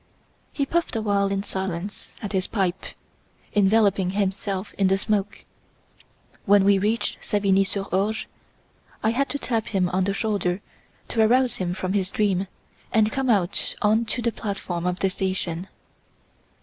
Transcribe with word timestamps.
He 0.51 0.65
puffed 0.65 0.95
awhile 0.95 1.27
in 1.27 1.43
silence 1.43 2.13
at 2.23 2.31
his 2.33 2.47
pipe, 2.47 2.85
enveloping 3.53 4.09
himself 4.17 4.73
in 4.73 4.87
the 4.87 4.97
smoke. 4.97 5.45
When 6.47 6.63
we 6.63 6.79
reached 6.79 7.23
Savigny 7.23 7.63
sur 7.63 7.83
Orge, 7.91 8.27
I 9.03 9.11
had 9.11 9.29
to 9.29 9.37
tap 9.37 9.67
him 9.67 9.89
on 9.89 10.05
the 10.05 10.15
shoulder 10.15 10.59
to 11.09 11.21
arouse 11.21 11.57
him 11.57 11.75
from 11.75 11.93
his 11.93 12.09
dream 12.09 12.47
and 12.91 13.11
come 13.11 13.29
out 13.29 13.75
on 13.83 14.05
to 14.05 14.23
the 14.23 14.31
platform 14.31 14.87
of 14.87 15.01
the 15.01 15.09
station. 15.11 15.67